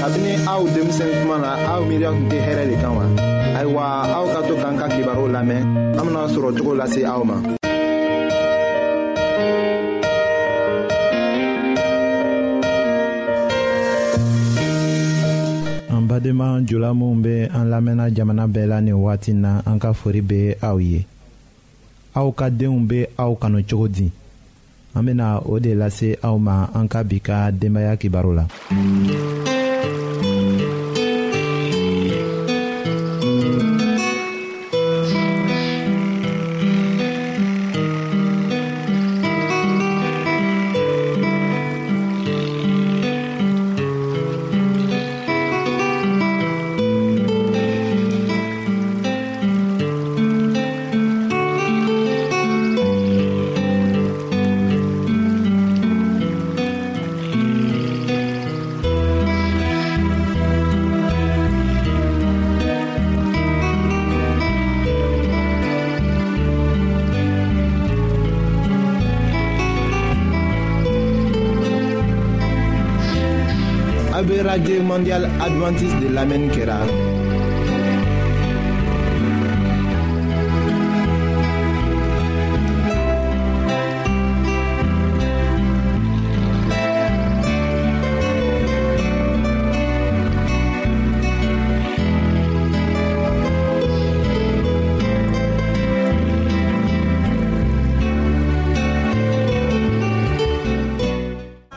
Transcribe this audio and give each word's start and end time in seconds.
kabini 0.00 0.32
aw 0.48 0.60
denmisɛn 0.74 1.12
kuma 1.20 1.36
na 1.44 1.50
aw 1.72 1.80
miiriya 1.88 2.10
tun 2.16 2.26
tɛ 2.32 2.38
hɛrɛ 2.46 2.64
de 2.72 2.76
kan 2.82 2.92
wa 2.98 3.04
ayiwa 3.58 3.82
aw 4.16 4.24
ka 4.34 4.40
to 4.48 4.54
k'an 4.62 4.74
ka 4.80 4.86
kibaru 4.94 5.24
lamɛn 5.34 5.60
an 6.00 6.04
bena 6.08 6.22
sɔrɔ 6.34 6.48
cogo 6.56 6.72
lase 6.80 7.00
aw 7.12 7.20
ma 7.28 7.36
an 15.94 16.02
badenma 16.08 16.48
jula 16.68 16.90
minw 16.94 17.14
be 17.24 17.34
an 17.56 17.64
lamɛnna 17.72 18.06
jamana 18.16 18.44
bɛɛ 18.54 18.66
la 18.70 18.80
nin 18.80 18.96
wagati 19.04 19.34
na 19.34 19.60
an 19.66 19.78
ka 19.78 19.92
fori 19.92 20.20
be 20.22 20.54
aw 20.62 20.76
ye 20.80 21.04
aw 22.16 22.30
ka 22.32 22.48
deenw 22.48 22.80
be 22.88 23.06
aw 23.18 23.34
kanu 23.36 23.60
cogo 23.68 23.88
di 23.88 24.10
an 24.96 25.02
bena 25.04 25.42
o 25.44 25.58
de 25.60 25.74
lase 25.74 26.16
aw 26.24 26.36
ma 26.38 26.66
an 26.74 26.88
ka 26.88 27.02
bi 27.04 27.18
ka 27.20 27.50
denbaaya 27.52 27.98
kibaru 28.00 28.32
la 28.36 28.44
guerre 74.58 74.82
mondiale 74.82 75.28
adventiste 75.40 76.00
de 76.00 76.08
l'Amen 76.08 76.50
Kera. 76.50 76.80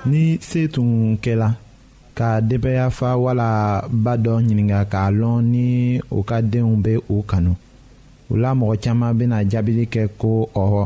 ni 0.06 0.38
se 0.42 0.68
tun 0.68 1.18
kɛla 1.24 1.50
ka 2.16 2.42
denbaya 2.42 2.90
wala 3.18 3.82
ba 3.92 4.14
dɔ 4.24 4.34
ɲininga 4.46 4.80
k'a 4.92 5.04
lɔn 5.20 5.40
ni 5.52 5.66
u 6.12 6.20
ka 6.30 6.38
denw 6.52 6.72
bɛ 6.84 6.94
u 7.16 7.24
kanu 7.30 7.52
o 8.30 8.34
la 8.42 8.50
mɔgɔ 8.58 8.76
caman 8.84 9.12
bɛna 9.20 9.38
jaabili 9.52 9.84
kɛ 9.94 10.04
ko 10.22 10.32
ɔhɔ 10.64 10.84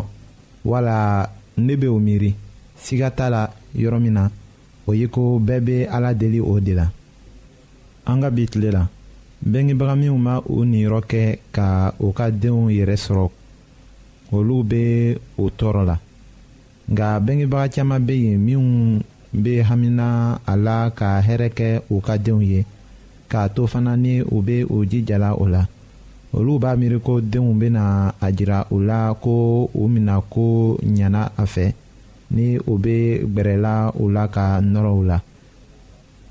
wala 0.69 0.97
ne 1.65 1.73
bɛ 1.81 1.88
o 1.95 1.99
miiri 2.05 2.31
siga 2.83 3.09
t'a 3.17 3.27
la 3.29 3.43
yɔrɔ 3.81 3.97
min 4.01 4.13
na 4.13 4.23
o 4.88 4.91
ye 4.93 5.07
ko 5.07 5.39
bɛɛ 5.47 5.59
bɛ 5.67 5.75
ala 5.95 6.13
deli 6.13 6.39
o 6.39 6.59
de 6.59 6.73
la 6.73 6.89
an 8.05 8.21
ka 8.21 8.29
bi 8.29 8.47
tile 8.47 8.71
la 8.71 8.88
bɛngebaga 9.45 9.95
minnu 9.99 10.17
ma 10.17 10.41
u 10.47 10.63
niyɔrɔ 10.65 11.01
kɛ 11.11 11.38
ka 11.51 11.94
u 11.99 12.13
ka 12.13 12.29
denw 12.31 12.69
yɛrɛ 12.71 12.95
sɔrɔ 12.95 13.29
olu 14.31 14.63
bɛ 14.63 15.17
o 15.38 15.49
tɔɔrɔ 15.49 15.83
la 15.88 15.99
nka 16.89 17.07
bɛngebaga 17.19 17.67
caman 17.73 18.05
bɛ 18.07 18.13
yen 18.15 18.39
minnu 18.45 19.03
be 19.33 19.61
hamina 19.63 20.39
a 20.45 20.55
la 20.55 20.89
ka 20.95 21.21
hɛrɛ 21.21 21.49
kɛ 21.57 21.81
u 21.89 22.01
ka 22.05 22.15
denw 22.17 22.41
ye 22.41 22.65
k'a 23.29 23.47
to 23.53 23.67
fana 23.67 23.95
ni 23.95 24.21
u 24.21 24.41
be 24.41 24.63
u 24.63 24.85
jijala 24.85 25.35
o 25.35 25.43
la 25.47 25.67
olu 26.33 26.59
b'a 26.59 26.75
miiri 26.77 26.99
ko 27.01 27.19
denw 27.21 27.53
bena 27.59 28.13
a 28.21 28.27
jira 28.31 28.65
u 28.71 28.79
la 28.79 29.13
ko 29.13 29.67
u 29.73 29.88
mina 29.89 30.21
ko 30.21 30.77
ɲana 30.81 31.31
a 31.38 31.43
fɛ 31.45 31.73
ni 32.31 32.57
u 32.57 32.77
be 32.77 33.19
gbɛrɛla 33.27 33.93
u 33.99 34.09
la 34.11 34.27
ka 34.27 34.61
nɔrɔ 34.61 34.91
u 34.99 35.03
la 35.05 35.17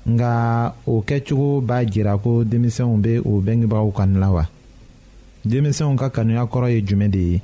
nga 0.09 0.73
o 0.87 1.03
kɛcogo 1.05 1.61
b'a 1.61 1.85
jira 1.85 2.17
ko 2.17 2.43
denmisɛnw 2.43 2.97
be 3.01 3.19
u 3.23 3.41
bengebagaw 3.45 3.91
kanu 3.95 4.19
la 4.19 4.31
wa 4.31 4.43
denmisɛnw 5.45 5.95
ka 5.99 6.09
kanuya 6.09 6.43
kɔrɔ 6.45 6.67
ye 6.73 6.81
jumɛn 6.81 7.11
de 7.11 7.19
ye 7.19 7.41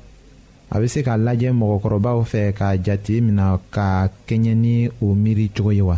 a 0.74 0.78
bɛ 0.80 0.86
se 0.92 1.00
k'a 1.06 1.16
lajɛ 1.26 1.48
mɔgɔkɔrɔbaw 1.60 2.18
fɛ 2.30 2.40
k'a 2.58 2.70
jate 2.84 3.12
minɛ 3.26 3.44
ka 3.74 3.86
kɛɲɛ 4.26 4.52
ni 4.62 4.88
o 5.02 5.06
miiri 5.22 5.46
cogo 5.54 5.70
ye 5.72 5.82
wa 5.82 5.96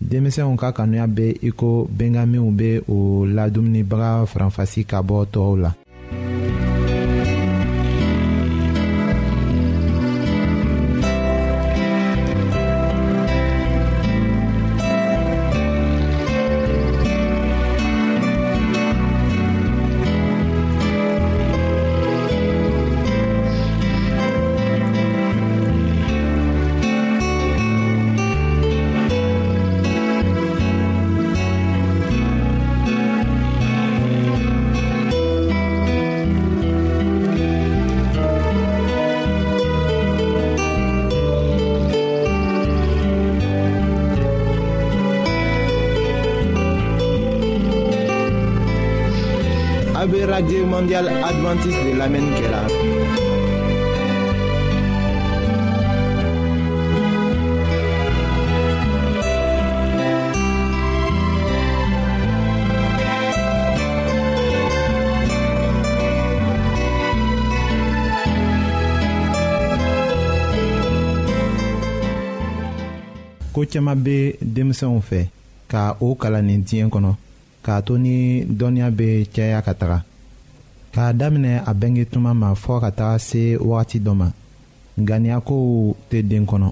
denmisɛnw 0.00 0.56
ka 0.56 0.68
kanuya 0.76 1.04
bɛ 1.06 1.26
i 1.48 1.50
ko 1.52 1.70
bɛngaminw 1.96 2.48
bɛ 2.58 2.68
o 2.88 2.96
ladumunibaga 3.36 4.10
faranfasi 4.32 4.80
ka 4.88 4.98
bɔ 5.02 5.26
tɔw 5.32 5.56
la 5.62 5.70
adventiste 51.36 51.80
de 51.88 51.92
lamɛnni 52.00 52.32
kɛra. 52.38 52.60
ko 73.52 73.64
caaman 73.72 74.02
be 74.04 74.36
denmisɛnw 74.54 75.00
fɛ 75.08 75.20
ka 75.70 75.82
o 76.06 76.08
kalan 76.20 76.46
nin 76.48 76.60
diɲɛ 76.68 76.84
kɔnɔ 76.94 77.10
k'a 77.64 77.76
to 77.86 77.92
ni 78.04 78.14
dɔnniya 78.58 78.88
bɛ 78.98 79.08
caya 79.34 79.58
ka 79.66 79.72
taga 79.80 79.98
k'a 80.96 81.12
daminɛ 81.20 81.52
a 81.70 81.72
bɛnge 81.80 82.04
tuma 82.12 82.30
ma 82.40 82.48
fɔɔ 82.62 82.78
ka 82.84 82.90
taga 82.98 83.18
se 83.28 83.40
wagati 83.68 83.98
dɔ 84.06 84.12
ma 84.20 84.28
ganiyakow 85.08 85.66
tɛ 86.08 86.18
den 86.30 86.44
kɔnɔ 86.50 86.68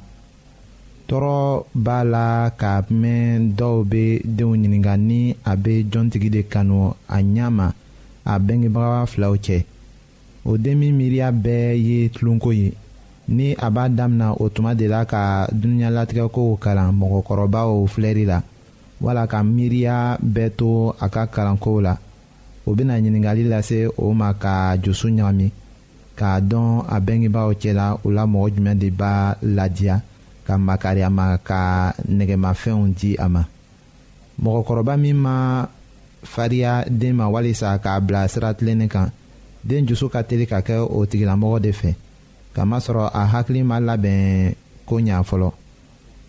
tɔɔrɔ 1.09 1.37
b'a 1.85 1.99
la 2.13 2.27
k'a 2.61 2.75
mɛn 3.03 3.41
dɔw 3.59 3.75
bɛ 3.93 4.05
denw 4.37 4.53
ɲininka 4.61 4.95
ni 5.09 5.21
a 5.45 5.53
bɛ 5.63 5.73
jɔntigi 5.93 6.31
de 6.35 6.41
kanu 6.53 6.95
a 7.07 7.19
ɲɛ 7.21 7.51
ma 7.57 7.67
a 8.25 8.39
bɛngebaga 8.47 9.01
filaw 9.13 9.35
cɛ 9.45 9.59
o 10.49 10.57
den 10.57 10.79
miiriya 10.81 11.29
bɛɛ 11.45 11.77
ye 11.89 12.09
tulonko 12.09 12.51
ye 12.57 12.73
ni 13.29 13.53
a 13.59 13.69
b'a 13.71 13.91
damina 13.95 14.33
o 14.41 14.49
tuma 14.49 14.75
de 14.77 14.87
la 14.89 15.05
ka 15.05 15.47
dunuɲalatigɛkow 15.53 16.57
kalan 16.59 16.97
mɔgɔkɔrɔbaw 16.99 17.87
filɛli 17.93 18.25
la 18.27 18.41
wala 19.03 19.27
ka 19.27 19.43
miiriya 19.45 20.17
bɛɛ 20.19 20.51
to 20.57 20.95
a 21.01 21.09
ka 21.11 21.27
kalankow 21.27 21.83
la 21.83 21.97
o 22.67 22.75
bena 22.75 22.97
ɲiningali 23.01 23.45
lase 23.45 23.87
o 23.97 24.07
ma 24.13 24.33
ka 24.43 24.77
jusu 24.83 25.09
ɲagami 25.17 25.47
k'a 26.19 26.33
dɔn 26.51 26.71
a 26.89 26.97
bɛngebaaw 27.07 27.51
cɛla 27.61 27.87
o 28.05 28.11
la 28.17 28.23
mɔgɔ 28.33 28.49
jumɛn 28.55 28.79
de 28.81 28.89
b'a 29.01 29.13
ladiya 29.57 30.01
ka 30.47 30.55
makari 30.67 31.03
a 31.07 31.11
ma 31.11 31.39
ka 31.49 31.93
nɛgɛmafɛnw 32.17 32.87
di 32.99 33.11
a 33.17 33.27
ma 33.29 33.43
mɔgɔkɔrɔba 34.43 34.95
min 35.03 35.17
ma 35.17 35.67
fariya 36.23 36.85
den 36.89 37.15
ma 37.17 37.29
walisa 37.29 37.79
k'a 37.85 38.01
bila 38.01 38.29
sira 38.29 38.55
tilennin 38.55 38.89
kan 38.89 39.11
den 39.63 39.87
jusu 39.87 40.09
ka 40.09 40.23
teli 40.23 40.47
ka 40.49 40.61
kɛ 40.63 40.81
o 40.89 41.05
tigilamɔgɔ 41.07 41.61
de 41.61 41.71
fɛ 41.73 41.95
kamasɔrɔ 42.55 43.11
a 43.13 43.27
hakili 43.33 43.63
ma 43.65 43.79
labɛn 43.81 44.55
ko 44.87 44.97
ɲa 45.01 45.21
fɔlɔ 45.23 45.53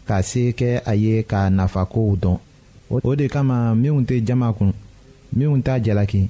ka 0.08 0.22
se 0.22 0.52
kɛ 0.52 0.82
a 0.86 0.96
ye 0.96 1.24
ka 1.24 1.48
nafakow 1.50 2.18
dɔn 2.20 2.38
o 2.90 3.16
de 3.16 3.28
kama 3.30 3.74
minw 3.76 4.02
tɛ 4.04 4.24
jama 4.26 4.52
kun 4.54 4.74
minw 5.34 5.62
t'a 5.66 5.80
jalaki 5.84 6.24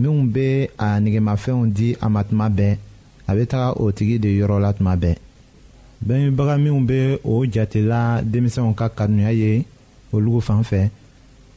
minw 0.00 0.26
be 0.34 0.70
a 0.78 0.88
negemafɛnw 1.00 1.72
di 1.76 1.96
a 2.00 2.08
ma 2.08 2.22
tuma 2.24 2.46
bɛɛ 2.48 2.76
a 3.28 3.34
be 3.36 3.42
taga 3.46 3.68
o 3.82 3.92
tigi 3.92 4.16
de 4.20 4.28
yɔrɔ 4.38 4.56
la 4.60 4.72
tuma 4.72 4.94
bɛɛ 4.96 5.16
bɛnbaga 6.06 6.54
minw 6.64 6.80
be 6.88 7.18
o 7.24 7.44
jatela 7.52 8.22
denmisɛnw 8.22 8.74
ka 8.76 8.86
kanuya 8.88 9.32
ye 9.32 9.64
olugu 10.12 10.40
fan 10.42 10.62
fɛ 10.70 10.80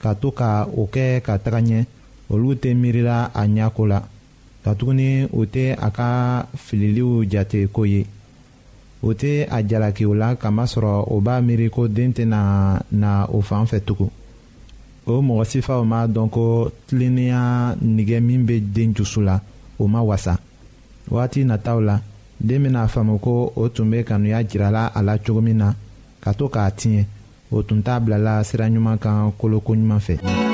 ka 0.02 0.14
to 0.16 0.30
ka 0.32 0.50
o 0.78 0.88
kɛ 0.94 1.22
ka 1.26 1.38
taga 1.44 1.60
ɲɛ 1.62 1.80
olu 2.34 2.56
tɛ 2.62 2.70
miirila 2.82 3.32
a 3.34 3.42
ɲako 3.48 3.84
la 3.92 4.00
katuguni 4.66 5.10
o 5.34 5.42
tɛ 5.54 5.64
a 5.78 5.90
ka 5.98 6.08
fililiw 6.64 7.26
jate 7.32 7.68
ko 7.72 7.84
ye 7.86 8.06
o 9.04 9.12
tɛ 9.14 9.48
a 9.52 9.62
jalaki 9.68 10.06
o 10.06 10.14
la 10.14 10.36
kamasɔrɔ 10.36 11.06
o 11.14 11.20
b'a 11.22 11.42
miiri 11.42 11.68
ko 11.72 11.88
den 11.88 12.12
tɛna 12.14 12.80
na 12.92 13.26
o 13.26 13.42
fan 13.42 13.66
fɛ 13.66 13.80
tugun 13.88 14.10
o 15.06 15.14
mɔgɔ 15.22 15.44
sifaw 15.50 15.82
m'a 15.84 16.08
dɔn 16.08 16.30
ko 16.30 16.72
tilennenya 16.88 17.76
nigɛ 17.82 18.20
min 18.24 18.46
bɛ 18.46 18.62
den 18.74 18.94
jusu 18.96 19.22
la 19.22 19.40
o 19.80 19.88
ma 19.88 20.02
wasa 20.02 20.38
wagati 21.10 21.44
nataw 21.46 21.82
la 21.82 22.00
den 22.40 22.64
bɛna 22.64 22.88
faamu 22.88 23.18
ko 23.20 23.52
o 23.56 23.68
tun 23.70 23.90
bɛ 23.92 24.04
kanuya 24.06 24.44
jirala 24.44 24.92
a 24.94 25.02
la 25.02 25.18
cogo 25.18 25.42
min 25.42 25.58
na 25.58 25.74
ka 26.22 26.32
to 26.34 26.48
k'a 26.50 26.70
tiɲɛ 26.72 27.06
o 27.52 27.64
tun 27.64 27.82
t'a 27.82 28.00
bilala 28.00 28.44
sira 28.44 28.68
ɲuman 28.70 29.00
kan 29.00 29.32
koloko 29.38 29.74
ɲuman 29.76 30.00
fɛ. 30.00 30.20
Mm 30.22 30.28
-hmm. 30.30 30.51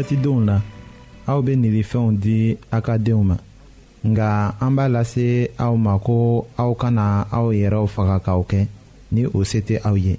fɛtidenw 0.00 0.38
la 0.48 0.56
aw 1.30 1.38
be 1.46 1.52
nilifɛnw 1.62 2.08
di 2.24 2.36
a 2.76 2.78
ka 2.86 2.94
denw 3.06 3.22
ma 3.30 3.36
nga 4.10 4.28
an 4.64 4.72
b'a 4.76 4.86
lase 4.94 5.28
aw 5.64 5.74
ma 5.86 5.92
ko 6.06 6.16
aw 6.62 6.70
kana 6.80 7.04
aw 7.38 7.46
yɛrɛw 7.60 7.86
faga 7.94 8.16
k'aw 8.26 8.42
kɛ 8.50 8.60
ni 9.14 9.22
o 9.36 9.38
se 9.50 9.58
tɛ 9.66 9.76
aw 9.88 9.96
ye 10.06 10.14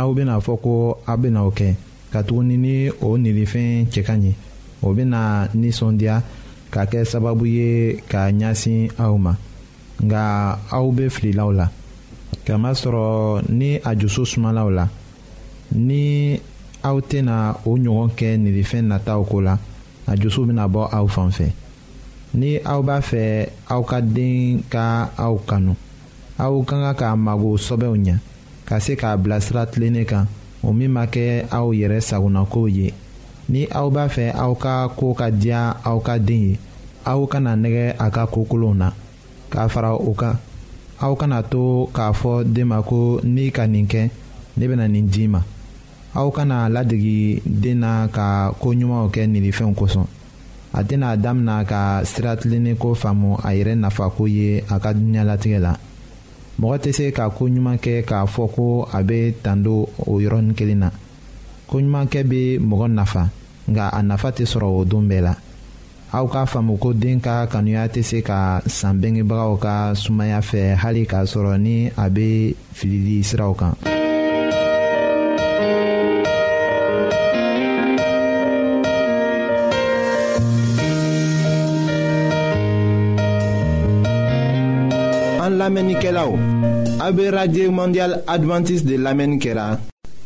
aw 0.00 0.08
bena 0.16 0.34
fɔ 0.46 0.54
ko 0.64 0.74
aw 1.10 1.16
bena 1.22 1.40
o 1.48 1.50
kɛ 1.58 1.68
katuguni 2.12 2.56
ni 2.64 2.74
o 3.06 3.18
nilifɛn 3.22 3.86
cɛ 3.92 4.00
ka 4.08 4.14
ɲi 4.22 4.30
o 4.86 4.88
bena 4.96 5.20
ninsɔndiya 5.60 6.16
ka 6.72 6.82
kɛ 6.90 6.98
sababu 7.10 7.44
ye 7.56 7.98
ka 8.10 8.20
ɲasin 8.40 8.90
aw 9.04 9.14
ma 9.24 9.32
nga 10.06 10.22
aw 10.76 10.86
be 10.96 11.04
fililaw 11.16 11.50
la 11.58 11.66
kamasɔrɔ 12.46 13.04
ni 13.48 13.68
a 13.88 13.90
jusu 14.00 14.22
sumalaw 14.32 14.68
la 14.78 14.84
ni 15.88 16.38
aw 16.88 16.96
tena 17.08 17.36
o 17.68 17.78
ɲɔgɔn 17.82 18.10
kɛ 18.18 18.28
nilifɛn 18.42 18.84
nataw 18.90 19.20
ko 19.30 19.40
la 19.40 19.54
a 20.10 20.16
jusu 20.20 20.44
bena 20.46 20.64
bɔ 20.74 20.82
aw 20.98 21.06
fan 21.08 21.30
fɛ 21.36 21.46
ni 22.40 22.58
aw 22.72 22.80
b'a 22.82 22.98
fɛ 23.00 23.48
aw 23.72 23.82
ka 23.90 23.98
den 24.00 24.60
ka 24.72 25.08
aw 25.16 25.34
kanu 25.48 25.72
aw 26.36 26.54
ka 26.68 26.76
ka 26.84 26.92
k'a 27.00 27.16
mago 27.16 27.56
sɔbɛw 27.56 27.94
ɲa 28.04 28.16
ka 28.68 28.78
se 28.80 28.94
k'a 29.00 29.16
bilasira 29.16 29.64
tilennen 29.66 30.04
kan 30.04 30.26
o 30.62 30.72
min 30.72 30.90
ma 30.92 31.04
kɛ 31.06 31.44
aw 31.50 31.72
yɛrɛ 31.72 32.00
sagonakow 32.00 32.68
ye 32.68 32.92
ni 33.48 33.66
aw 33.72 33.88
b'a 33.90 34.08
fɛ 34.08 34.34
aw 34.34 34.54
ka 34.54 34.88
koo 34.88 35.14
ka 35.14 35.30
diya 35.30 35.76
aw 35.84 35.98
ka 36.00 36.18
den 36.18 36.40
ye 36.52 36.58
aw 37.06 37.26
kana 37.26 37.56
nɛgɛ 37.56 37.94
a 37.98 38.10
ka 38.10 38.26
kokolonw 38.26 38.74
na 38.76 38.90
k'a 39.50 39.68
fara 39.70 39.94
o 39.96 40.12
kan 40.12 40.36
aw 41.00 41.14
kana 41.16 41.42
to 41.42 41.88
k'a 41.94 42.12
fɔ 42.12 42.44
den 42.44 42.66
ma 42.68 42.82
ko 42.82 43.20
n'i 43.24 43.50
ka 43.50 43.64
nin 43.66 43.86
kɛ 43.86 44.10
ne 44.56 44.64
bena 44.68 44.86
nin 44.86 45.08
d'i 45.08 45.26
ma 45.28 45.40
aw 46.14 46.30
kana 46.30 46.68
ladegi 46.70 47.42
den 47.44 47.80
na 47.84 47.92
ka 48.14 48.28
koɲumanw 48.62 49.06
kɛ 49.14 49.22
ninifɛnw 49.32 49.74
kosɔn 49.78 50.06
a 50.72 50.80
tɛna 50.88 51.08
damina 51.24 51.56
ka 51.70 51.82
siratilennen 52.10 52.76
faamu 53.00 53.30
a 53.42 53.50
yɛrɛ 53.58 53.74
nafako 53.82 54.24
ye 54.36 54.48
a 54.68 54.76
ka 54.82 54.90
duniɲalatigɛ 54.96 55.58
la 55.66 55.72
mɔgɔ 56.60 56.76
tɛ 56.82 56.90
se 56.96 57.10
ka 57.12 57.24
koɲuman 57.36 57.78
kɛ 57.84 57.94
k'a 58.08 58.20
fɔ 58.34 58.44
ko 58.54 58.64
a 58.92 59.02
bɛ 59.08 59.34
tando 59.42 59.88
o 60.06 60.12
yɔrɔnin 60.24 60.54
kelen 60.58 60.78
na 60.84 60.90
koɲumankɛ 61.70 62.20
bɛ 62.30 62.40
mɔgɔ 62.62 62.88
nafa 62.92 63.28
nka 63.68 63.88
a 63.98 64.02
nafa 64.02 64.30
tɛ 64.30 64.44
sɔrɔ 64.52 64.66
o 64.80 64.84
don 64.84 65.08
bɛɛ 65.08 65.20
la 65.22 65.34
aw 66.12 66.26
k'a 66.28 66.46
faamu 66.46 66.78
ko 66.80 66.92
den 66.92 67.20
ka 67.20 67.44
kanuya 67.48 67.88
tɛ 67.88 68.02
se 68.04 68.22
ka 68.22 68.60
san 68.66 69.00
bengebagaw 69.02 69.56
ka 69.60 69.74
sumaya 69.94 70.38
fɛ 70.40 70.76
hali 70.76 71.06
k'a 71.06 71.24
sɔrɔ 71.26 71.58
ni 71.60 71.88
a 71.96 72.08
bɛ 72.08 72.54
filili 72.72 73.20
siraw 73.24 73.52
kan. 73.58 73.74
A 87.04 87.12
be 87.12 87.30
Radye 87.30 87.68
Mondial 87.68 88.22
Adventist 88.26 88.86
de 88.86 88.96
Lame 88.96 89.26
Nkera 89.26 89.78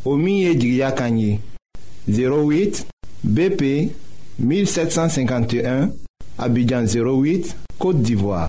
Omiye 0.05 0.55
Jigya 0.55 0.91
Kanyi 0.93 1.37
08 2.07 2.85
BP 3.21 3.91
1751 4.41 5.89
Abidjan 6.37 6.85
08 6.87 7.53
Kote 7.77 8.01
Divoa 8.01 8.47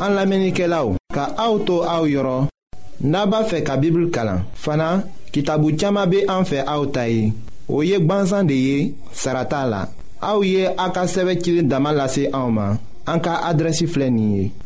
An 0.00 0.14
Lame 0.14 0.48
Nkera 0.48 0.80
ou 0.86 0.96
Ka 1.12 1.34
auto 1.36 1.82
a 1.84 2.00
ou 2.00 2.08
yoro 2.08 2.48
Naba 3.04 3.44
fe 3.44 3.60
ka 3.62 3.76
Bibul 3.76 4.08
Kalan 4.10 4.46
Fana 4.54 5.04
ki 5.32 5.42
tabu 5.44 5.76
chama 5.76 6.06
be 6.06 6.24
an 6.32 6.48
fe 6.48 6.64
a 6.64 6.80
ou 6.80 6.88
tayi 6.96 7.28
Ou 7.68 7.84
yek 7.84 8.08
bansan 8.08 8.48
de 8.48 8.56
ye 8.56 8.94
Sarata 9.12 9.66
la 9.68 9.84
A 10.24 10.36
ou 10.38 10.48
ye 10.48 10.64
a 10.64 10.88
ka 10.96 11.04
seve 11.06 11.36
chile 11.42 11.68
daman 11.68 11.92
lase 12.00 12.30
a 12.32 12.40
ouman 12.48 12.80
En 13.08 13.20
cas 13.20 13.38
adresse 13.44 13.84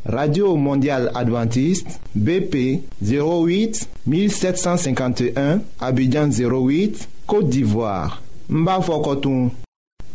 radio 0.04 0.56
mondiale 0.56 1.10
adventiste 1.14 1.98
bp 2.14 2.82
08 3.02 3.86
1751 4.06 5.60
abidjan 5.78 6.28
08 6.32 7.08
côte 7.26 7.50
d'ivoire 7.50 8.22
Mbafo 8.48 9.20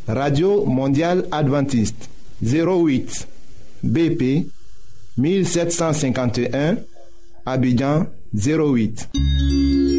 radio 0.07 0.65
mondiale 0.65 1.23
adventiste 1.31 2.09
08 2.43 3.27
bp 3.83 4.47
1751 5.17 6.77
abidjan 7.45 8.07
08 8.33 9.94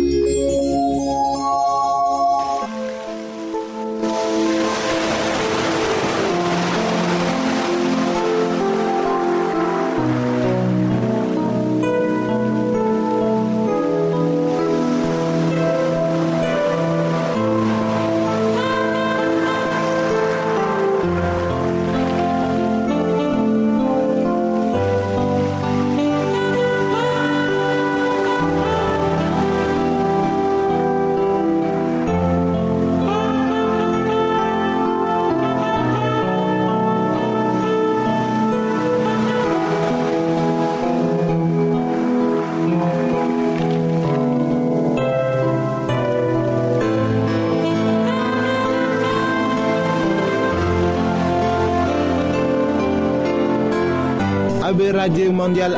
radio 54.93 55.05
Radio 55.31 55.33
mondial 55.33 55.73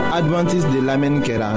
de 0.73 0.81
lamen 0.83 1.23
kera. 1.23 1.57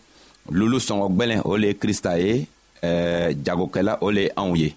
lulu 0.51 0.77
sɔngɔ 0.77 1.07
gwɛlɛn 1.15 1.41
o 1.47 1.55
le 1.57 1.67
ye 1.67 1.73
krista 1.79 2.17
ye 2.19 2.45
ɛɛ 2.83 2.89
eh, 2.89 3.35
jagokɛla 3.45 3.97
o 4.03 4.09
le 4.11 4.21
ye 4.27 4.31
anw 4.35 4.55
ye 4.55 4.71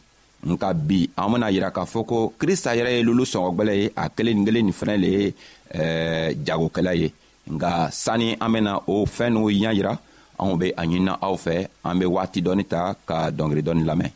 nka 0.47 0.75
bi 0.77 1.09
an 1.17 1.31
bena 1.33 1.49
yira 1.51 1.71
k'a 1.73 1.85
fɔ 1.89 2.05
ko 2.07 2.33
krista 2.39 2.77
yɛrɛ 2.77 2.91
ye 2.97 3.03
lulu 3.03 3.25
sɔngɔgwɛlɛ 3.25 3.75
ye 3.81 3.91
a 3.97 4.09
kelen 4.11 4.37
nin 4.37 4.45
kelen 4.47 4.65
nin 4.69 4.75
fɛnɛ 4.81 4.97
le 5.03 5.07
ye 5.17 5.35
eh, 5.75 6.35
jagokɛla 6.47 6.93
ye 6.97 7.09
nka 7.53 7.91
sanni 7.91 8.37
an 8.41 8.53
bena 8.53 8.79
o 8.87 9.05
fɛɛn 9.07 9.33
n'u 9.33 9.51
ɲa 9.51 9.73
yira 9.75 9.99
anw 10.39 10.57
be 10.59 10.71
a 10.77 10.83
ɲinina 10.85 11.19
aw 11.21 11.35
fɛ 11.35 11.67
an 11.85 11.99
be 11.99 12.05
waati 12.07 12.41
dɔɔni 12.43 12.65
ta 12.69 12.95
ka 13.09 13.31
dɔngeri 13.31 13.63
dɔɔni 13.63 13.85
lamɛn 13.85 14.11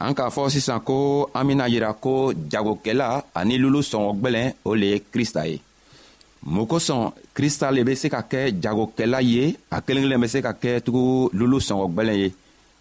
Anka 0.00 0.30
fosisan 0.32 0.80
ko, 0.80 1.28
amina 1.34 1.66
jirako, 1.68 2.32
jago 2.48 2.78
ke 2.80 2.94
la, 2.96 3.18
ane 3.36 3.58
loulou 3.60 3.82
son 3.84 4.06
wak 4.06 4.22
belen, 4.24 4.54
ole 4.64 4.94
kristaye. 5.12 5.58
Mou 6.48 6.64
koson, 6.64 7.10
kristale 7.36 7.84
be 7.84 7.92
se 8.00 8.08
kake, 8.08 8.46
jago 8.64 8.86
ke 8.96 9.04
la 9.04 9.20
ye, 9.20 9.58
akeling 9.76 10.08
le 10.08 10.16
me 10.16 10.30
se 10.32 10.40
kake, 10.40 10.78
tuku 10.86 11.02
loulou 11.36 11.60
son 11.60 11.82
wak 11.84 11.92
belen 11.98 12.16
ye. 12.16 12.30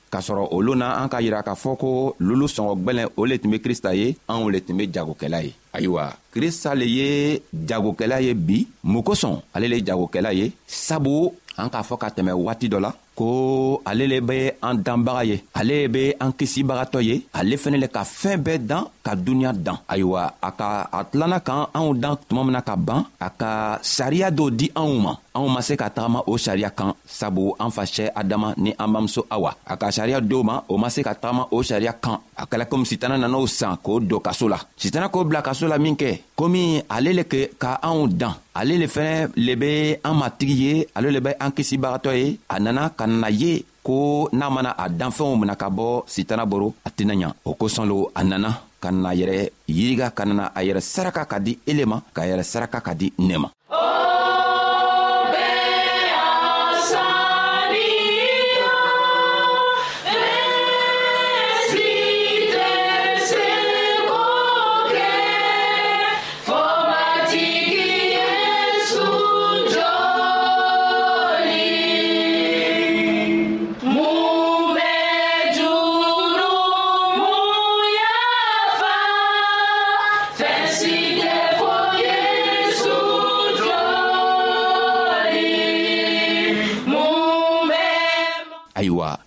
Kasoron 0.09 0.47
ou 0.49 0.63
lounan, 0.65 0.95
anka 1.03 1.19
jiraka 1.21 1.57
foko, 1.59 1.91
loulou 2.23 2.47
son 2.47 2.71
wak 2.71 2.85
belen, 2.87 3.11
ole 3.19 3.35
tme 3.37 3.59
kristaye, 3.59 4.13
ane 4.31 4.39
loulou 4.45 4.63
tme 4.63 4.87
jago 4.87 5.11
ke 5.19 5.27
la 5.27 5.43
ye. 5.43 5.51
Ayo 5.75 5.97
wa, 5.97 6.07
kristale 6.31 6.87
ye, 6.87 7.41
jago 7.67 7.91
ke 7.99 8.07
la 8.07 8.21
ye 8.23 8.31
bi, 8.33 8.61
mou 8.83 9.03
koson, 9.03 9.41
ale 9.51 9.67
le 9.67 9.83
jago 9.83 10.07
ke 10.07 10.23
la 10.23 10.31
ye, 10.39 10.53
sabou, 10.65 11.33
anka 11.59 11.83
foka 11.83 12.13
teme 12.15 12.31
wati 12.31 12.71
do 12.71 12.79
la. 12.79 12.95
ko 13.19 13.81
ale 13.89 14.05
le 14.11 14.21
be 14.29 14.37
an 14.67 14.79
danbaga 14.85 15.23
ye 15.29 15.37
ale 15.59 15.75
be 15.93 16.03
an 16.23 16.31
kisibagatɔ 16.39 17.01
ye 17.07 17.15
ale 17.39 17.55
fɛnɛ 17.61 17.77
le 17.83 17.87
ka 17.95 18.03
fɛɛn 18.05 18.39
bɛɛ 18.45 18.57
dan 18.69 18.83
ka 19.05 19.11
duniɲa 19.25 19.51
dan 19.65 19.77
ayiwa 19.93 20.21
a 20.47 20.49
ka 20.59 20.67
a 20.97 20.99
tilanna 21.09 21.39
k'an 21.47 21.67
anw 21.77 21.89
dan 22.03 22.15
tuma 22.27 22.43
mina 22.47 22.61
ka 22.69 22.75
ban 22.87 23.03
a 23.27 23.29
ka 23.41 23.51
sariya 23.97 24.29
dɔw 24.37 24.47
di 24.59 24.67
anw 24.81 24.91
ma 25.05 25.11
anw 25.37 25.47
ma 25.55 25.61
se 25.67 25.73
ka 25.81 25.87
tagama 25.95 26.19
o 26.31 26.33
sariya 26.45 26.69
kan 26.79 26.91
sabu 27.19 27.43
an 27.63 27.69
facɛ 27.77 28.05
adama 28.19 28.53
ni 28.63 28.71
an 28.83 28.87
bamuso 28.93 29.21
awa 29.35 29.51
a 29.71 29.73
ka 29.81 29.91
sariya 29.97 30.21
dow 30.29 30.41
ma 30.49 30.55
o 30.71 30.77
ma 30.81 30.87
se 30.95 31.01
ka 31.07 31.13
tagama 31.23 31.43
o 31.55 31.59
sariya 31.69 31.93
kan 32.03 32.17
a 32.41 32.43
kɛla 32.49 32.69
komi 32.71 32.85
sitana 32.91 33.17
nan'o 33.17 33.45
san 33.59 33.75
k'o 33.83 33.99
don 34.09 34.21
kaso 34.27 34.47
la 34.53 34.59
sitana 34.77 35.09
k'o 35.11 35.25
bila 35.29 35.41
kaso 35.41 35.67
la 35.67 35.77
minkɛ 35.85 36.09
komi 36.39 36.61
ale 36.95 37.11
le 37.19 37.23
ke 37.33 37.41
ka 37.59 37.71
anw 37.87 38.07
dan 38.21 38.33
ale 38.59 38.73
le 38.81 38.87
fɛnɛ 38.95 39.15
le 39.45 39.53
be 39.61 39.71
an 40.07 40.15
matigi 40.21 40.57
ye 40.69 40.73
ale 40.95 41.09
le 41.15 41.19
be 41.25 41.31
an 41.43 41.51
kisibagatɔ 41.57 42.11
ye 42.19 42.25
a 42.55 42.55
nana 42.59 42.83
ka 42.97 43.08
nana 43.09 43.29
ye 43.33 43.65
ko 43.83 44.29
n'a 44.31 44.47
mana 44.55 44.71
a 44.83 44.85
danfɛnw 44.99 45.33
mina 45.41 45.55
ka 45.61 45.67
bɔ 45.77 45.85
sitana 46.13 46.43
boro 46.45 46.67
a 46.87 46.89
tɛna 46.97 47.13
ɲa 47.21 47.29
o 47.49 47.51
kosɔn 47.59 47.87
lo 47.91 48.11
a 48.19 48.21
nana 48.23 48.49
ka 48.81 48.89
na 49.01 49.09
yɛrɛ 49.19 49.35
yiriga 49.77 50.07
ka 50.17 50.23
nana 50.25 50.45
a 50.57 50.59
yɛrɛ 50.67 50.81
saraka 50.93 51.23
ka 51.31 51.37
di 51.45 51.53
ele 51.71 51.83
ma 51.91 51.97
k'a 52.15 52.23
yɛrɛ 52.29 52.43
saraka 52.53 52.79
ka 52.85 52.93
di 52.99 53.07
ne 53.27 53.35
ma 53.43 53.49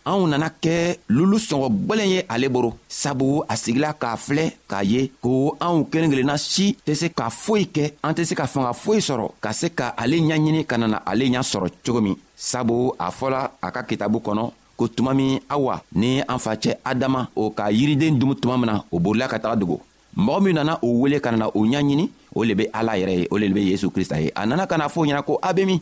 anw 0.04 0.26
nana 0.30 0.49
kɛ 0.62 0.75
lulu 1.14 1.37
sɔngɔ 1.38 1.68
gwɛlɛn 1.87 2.11
ye 2.14 2.23
ale 2.28 2.49
boro 2.49 2.76
sabu 2.88 3.42
a 3.49 3.54
sigila 3.56 3.92
k'a 4.00 4.16
filɛ 4.16 4.44
k'a 4.68 4.82
ye 4.82 5.12
ko 5.23 5.56
anw 5.61 5.85
kelen 5.90 6.11
kelenna 6.11 6.37
si 6.38 6.76
tɛ 6.87 6.94
se 6.94 7.06
ka 7.09 7.28
foyi 7.30 7.66
kɛ 7.75 7.85
an 8.02 8.12
tɛ 8.14 8.25
se 8.25 8.35
ka 8.35 8.47
fanga 8.47 8.73
foyi 8.73 9.00
sɔrɔ 9.00 9.26
ka 9.40 9.52
se 9.52 9.68
ka 9.68 9.94
ale 9.97 10.16
ɲaɲini 10.21 10.66
ka 10.66 10.76
nana 10.78 11.02
ale 11.06 11.25
ɲa 11.30 11.42
sɔrɔ 11.42 11.66
cogo 11.87 12.00
min 12.00 12.16
sabu 12.37 12.92
a 12.99 13.11
fɔla 13.11 13.50
a 13.62 13.71
ka 13.71 13.82
kitabu 13.82 14.18
kɔnɔ 14.21 14.50
ko 14.76 14.88
tuma 14.88 15.14
min 15.14 15.40
awa 15.49 15.80
ni 15.94 16.21
an 16.21 16.38
facɛ 16.38 16.76
adama 16.85 17.28
o 17.37 17.50
ka 17.50 17.68
yiriden 17.71 18.18
dumu 18.18 18.35
tuma 18.35 18.56
min 18.59 18.66
na 18.71 18.82
o 18.90 18.99
borila 18.99 19.28
ka 19.28 19.38
taga 19.38 19.56
dogo 19.56 19.80
mɔgɔ 20.16 20.42
min 20.44 20.54
nana 20.54 20.78
o 20.82 20.88
wele 21.00 21.21
ka 21.21 21.30
nana 21.30 21.47
o 21.54 21.62
ɲaɲini 21.64 22.09
o 22.35 22.42
le 22.44 22.54
be 22.54 22.64
ala 22.75 22.92
yɛrɛ 22.99 23.14
ye 23.21 23.28
o 23.30 23.37
le 23.38 23.49
be 23.49 23.62
yezu 23.71 23.90
krista 23.90 24.21
ye 24.21 24.32
a 24.35 24.47
nana 24.47 24.66
ka 24.66 24.76
na 24.76 24.88
fɔ 24.88 25.06
ɲɛna 25.06 25.23
ko 25.25 25.38
a 25.42 25.52
be 25.54 25.64
min 25.64 25.80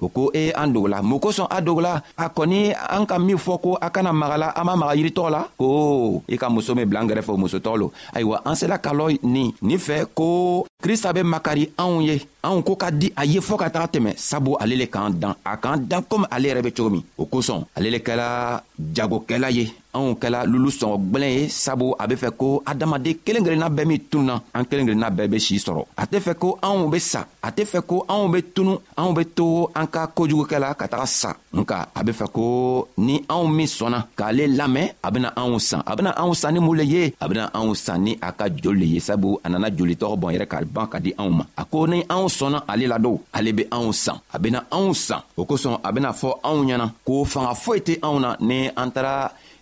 o 0.00 0.08
ko 0.08 0.30
e 0.34 0.50
an 0.54 0.70
dogola 0.72 1.02
mun 1.02 1.18
kosɔn 1.18 1.46
a 1.50 1.60
dogola 1.60 2.02
a 2.16 2.28
kɔni 2.30 2.72
an 2.74 3.06
ka 3.06 3.18
min 3.18 3.36
fɔ 3.36 3.60
ko 3.60 3.78
a 3.80 3.90
kana 3.90 4.12
magala 4.12 4.52
an 4.54 4.64
ma 4.66 4.76
maga 4.76 4.94
yiritɔgɔ 4.94 5.30
la 5.30 5.40
ko 5.58 6.22
i 6.28 6.34
e 6.34 6.38
ka 6.38 6.48
muso 6.48 6.74
min 6.74 6.86
bila 6.88 7.00
an 7.00 7.08
kɛrɛfɛ 7.08 7.32
o 7.34 7.36
musotɔgɔ 7.36 7.78
lo 7.78 7.90
ayiwa 8.14 8.42
an 8.44 8.54
sela 8.54 8.78
ka 8.78 8.92
lɔ 8.94 9.18
nin 9.22 9.52
nin 9.60 9.78
fɛ 9.78 10.06
ko 10.14 10.64
krista 10.82 11.12
be 11.12 11.22
makari 11.22 11.70
anw 11.76 12.00
ye 12.04 12.20
anw 12.42 12.62
ko 12.64 12.76
ka 12.76 12.90
di 12.90 13.12
a 13.16 13.24
ye 13.24 13.40
fɔɔ 13.40 13.58
ka 13.58 13.68
taga 13.70 13.86
tɛmɛ 13.88 14.14
sabu 14.16 14.56
ale 14.60 14.76
le 14.76 14.86
k'an 14.86 15.10
dan 15.18 15.34
a 15.44 15.56
k'an 15.56 15.76
dan 15.88 16.02
komi 16.08 16.26
ale 16.30 16.46
yɛrɛ 16.48 16.62
be 16.64 16.70
cogo 16.70 16.90
min 16.90 17.02
o 17.18 17.24
kosɔn 17.26 17.64
ale 17.76 17.90
le 17.90 17.98
kɛla 17.98 18.60
jagokɛla 18.94 19.50
ye 19.52 19.72
anw 19.98 20.14
kɛla 20.22 20.40
lulu 20.50 20.70
sɔngɔ 20.78 20.96
gwɛlɛn 21.10 21.32
ye 21.36 21.42
sabu 21.64 21.86
a 22.02 22.04
be 22.06 22.14
fɛ 22.22 22.28
ko 22.40 22.62
adamaden 22.70 23.14
kelen 23.26 23.42
kelenna 23.44 23.68
bɛɛ 23.76 23.84
min 23.90 24.00
tununa 24.10 24.34
an 24.56 24.64
kelen 24.68 24.86
kelenna 24.86 25.08
bɛɛ 25.16 25.28
be 25.32 25.38
sii 25.46 25.58
sɔrɔ 25.66 25.82
a 26.02 26.04
tɛ 26.10 26.18
fɛ 26.26 26.32
ko 26.42 26.48
anw 26.66 26.88
be 26.92 26.98
sa 27.00 27.20
a 27.46 27.48
tɛ 27.56 27.62
fɛ 27.72 27.78
ko 27.90 27.96
anw 28.12 28.28
be 28.32 28.38
tunu 28.54 28.74
anw 29.00 29.12
be 29.16 29.22
to 29.36 29.44
an 29.74 29.86
ka 29.94 30.00
kojugukɛ 30.16 30.56
la 30.60 30.74
ka 30.74 30.84
taga 30.88 31.06
sa 31.20 31.30
nka 31.54 31.76
a 31.98 32.00
be 32.06 32.12
fɛ 32.12 32.26
ko 32.36 32.44
ni 33.06 33.14
anw 33.28 33.44
min 33.56 33.66
sɔnna 33.66 33.98
k'ale 34.18 34.44
lamɛn 34.58 34.86
a 35.02 35.08
bena 35.10 35.28
anw 35.40 35.58
san 35.60 35.82
a 35.86 35.92
bena 35.96 36.10
anw 36.22 36.32
san 36.36 36.52
ni 36.54 36.60
mun 36.60 36.76
le 36.78 36.84
ye 36.94 37.02
a 37.20 37.26
bena 37.28 37.50
anw 37.58 37.74
san 37.76 37.98
ni 38.04 38.12
a 38.22 38.30
ka 38.32 38.46
joli 38.48 38.78
le 38.80 38.86
ye 38.94 39.00
sabu 39.00 39.38
a 39.44 39.48
nana 39.48 39.68
jolitɔgɔ 39.70 40.14
bɔn 40.20 40.34
yɛrɛ 40.36 40.46
k'a 40.46 40.64
ban 40.72 40.86
ka 40.86 40.98
di 41.00 41.10
anw 41.18 41.30
ma 41.38 41.44
a 41.56 41.64
ko 41.64 41.86
ni 41.86 42.02
anw 42.14 42.26
sɔnna 42.38 42.58
ale 42.68 42.86
ladow 42.86 43.16
ale 43.34 43.52
be 43.52 43.64
anw 43.70 43.92
san 43.94 44.16
a 44.34 44.38
bena 44.38 44.64
anw 44.70 44.94
san 44.94 45.20
o 45.36 45.44
kosɔn 45.44 45.80
a 45.84 45.90
bena 45.92 46.10
fɔ 46.12 46.28
anw 46.48 46.60
ɲɛna 46.68 46.86
ko 47.06 47.24
fanga 47.24 47.52
foyi 47.54 47.80
tɛ 47.86 47.94
anw 48.06 48.16
na 48.20 48.36
ni 48.40 48.68
an 48.76 48.90
tara 48.94 49.30